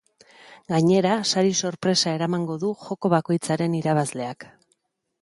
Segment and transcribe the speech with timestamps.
[0.71, 4.53] Gainera, sari sorpresa eramango du joko bakoitzaren irabazleak.